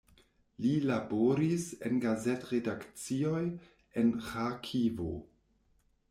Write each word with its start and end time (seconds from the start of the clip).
Li 0.63 0.69
laboris 0.91 1.65
en 1.89 1.99
gazet-redakcioj 2.05 3.43
en 4.03 4.09
Ĥarkivo. 4.29 5.11